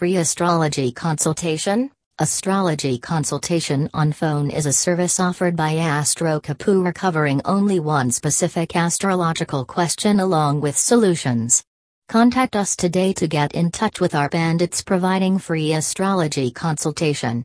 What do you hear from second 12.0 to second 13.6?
Contact us today to get